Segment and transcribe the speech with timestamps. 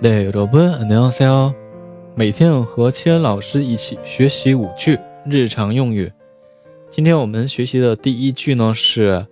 [0.00, 1.54] 네 여러분 안녕하세요.
[2.16, 6.12] 每天和千老师一起学习五句日常用语。
[6.90, 9.26] 今天我们学习的第一句呢是，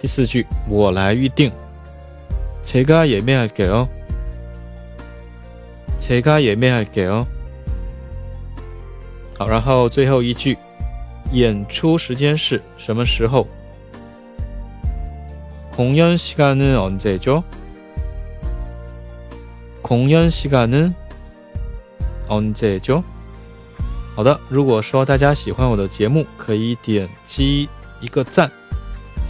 [0.00, 1.52] 第四句，我来预定。
[2.64, 3.88] 제가예매할게 요。
[5.98, 7.26] 제가예매할게 요。
[9.38, 10.56] 好，然后最后一句，
[11.32, 13.46] 演出时间是什么时候？
[15.76, 17.42] 공연시간은언제 죠？
[19.82, 20.94] 공연시간은언제
[22.80, 23.02] 죠？
[24.14, 27.68] 好的，如果说大家喜欢我的节目，可以点击
[28.00, 28.50] 一个赞。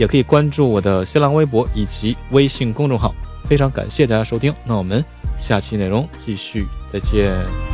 [0.02, 3.14] 也可以关注我的新浪微博以及微信公众号，
[3.48, 5.06] 非常感谢大家收听，那我们
[5.38, 7.71] 下期内容继续，再见。